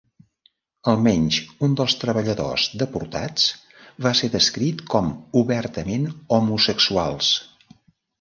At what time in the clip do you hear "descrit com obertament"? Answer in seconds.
4.37-6.09